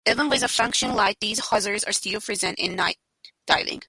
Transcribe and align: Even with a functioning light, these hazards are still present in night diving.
Even 0.09 0.29
with 0.29 0.41
a 0.43 0.47
functioning 0.47 0.95
light, 0.95 1.17
these 1.21 1.49
hazards 1.51 1.83
are 1.83 1.91
still 1.91 2.19
present 2.19 2.57
in 2.57 2.75
night 2.75 2.97
diving. 3.45 3.79